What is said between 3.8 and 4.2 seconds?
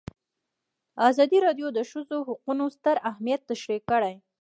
کړی.